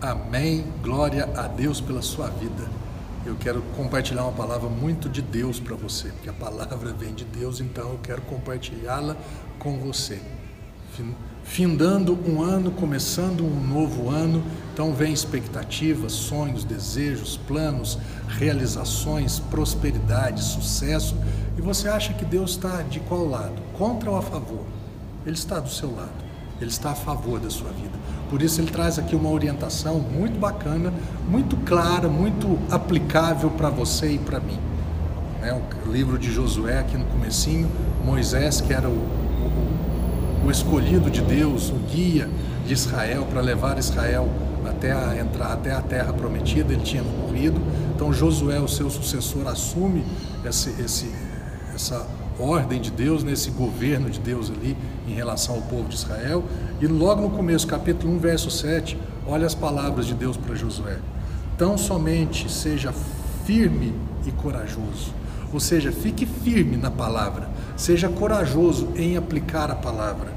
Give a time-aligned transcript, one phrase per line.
[0.00, 0.64] Amém.
[0.80, 2.70] Glória a Deus pela sua vida.
[3.26, 7.24] Eu quero compartilhar uma palavra muito de Deus para você, porque a palavra vem de
[7.24, 9.16] Deus, então eu quero compartilhá-la
[9.58, 10.20] com você.
[11.42, 20.44] Findando um ano, começando um novo ano, então vem expectativas, sonhos, desejos, planos, realizações, prosperidade,
[20.44, 21.16] sucesso,
[21.56, 23.60] e você acha que Deus está de qual lado?
[23.76, 24.64] Contra ou a favor?
[25.26, 26.27] Ele está do seu lado.
[26.60, 27.96] Ele está a favor da sua vida.
[28.28, 30.92] Por isso ele traz aqui uma orientação muito bacana,
[31.28, 34.58] muito clara, muito aplicável para você e para mim.
[35.42, 37.70] É o livro de Josué aqui no comecinho,
[38.04, 42.28] Moisés que era o, o, o escolhido de Deus, o guia
[42.66, 44.28] de Israel para levar Israel
[44.68, 47.60] até a entrar até a terra prometida, ele tinha morrido.
[47.94, 50.04] Então Josué, o seu sucessor, assume
[50.44, 51.10] esse, esse,
[51.74, 52.06] essa
[52.38, 56.44] ordem de Deus, nesse governo de Deus ali em relação ao povo de Israel.
[56.80, 60.98] E logo no começo, capítulo 1, verso 7, olha as palavras de Deus para Josué.
[61.56, 62.92] Tão somente seja
[63.44, 63.94] firme
[64.26, 65.12] e corajoso.
[65.52, 70.32] Ou seja, fique firme na palavra, seja corajoso em aplicar a palavra,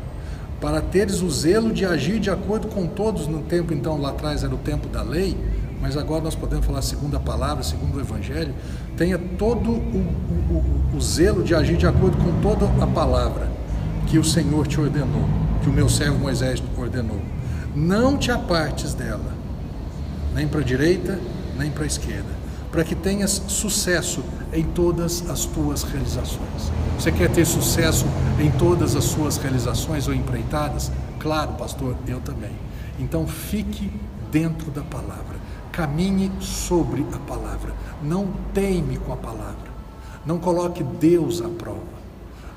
[0.62, 3.28] para teres o zelo de agir de acordo com todos.
[3.28, 5.36] No tempo, então, lá atrás era o tempo da lei,
[5.82, 8.54] mas agora nós podemos falar segundo a palavra, segundo o Evangelho,
[8.96, 13.50] tenha todo o, o, o, zelo de agir de acordo com toda a palavra
[14.08, 15.26] que o Senhor te ordenou,
[15.62, 17.22] que o meu servo Moisés ordenou.
[17.76, 19.34] Não te apartes dela,
[20.34, 21.20] nem para a direita,
[21.58, 22.30] nem para a esquerda,
[22.72, 26.72] para que tenhas sucesso em todas as tuas realizações.
[27.00, 28.06] Você quer ter sucesso
[28.40, 30.92] em todas as suas realizações ou empreitadas?
[31.20, 32.52] Claro, pastor, eu também.
[33.00, 33.92] Então fique
[34.32, 35.42] dentro da palavra
[35.72, 37.74] Caminhe sobre a palavra.
[38.04, 39.71] Não teime com a palavra.
[40.26, 42.02] Não coloque Deus à prova.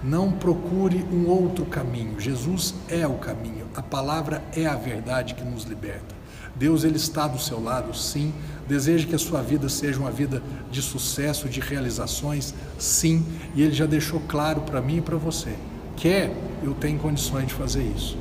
[0.02, 2.20] Não procure um outro caminho.
[2.20, 3.66] Jesus é o caminho.
[3.74, 6.14] A palavra é a verdade que nos liberta.
[6.54, 8.32] Deus ele está do seu lado, sim.
[8.68, 13.24] Deseja que a sua vida seja uma vida de sucesso, de realizações, sim.
[13.54, 15.54] E ele já deixou claro para mim e para você.
[15.96, 18.16] Quer, eu tenho condições de fazer isso.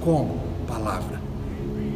[0.00, 0.40] Como?
[0.66, 1.20] Palavra.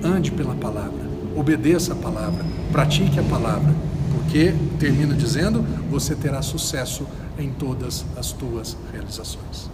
[0.02, 3.72] Ande pela palavra obedeça a palavra, pratique a palavra,
[4.18, 7.06] porque, termina dizendo, você terá sucesso
[7.38, 9.70] em todas as tuas realizações.